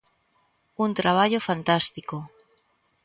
Un 0.83 0.89
traballo 0.99 1.39
fantástico. 1.49 2.17